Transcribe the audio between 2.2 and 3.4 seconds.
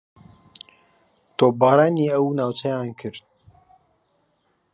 ناوچەیان کرد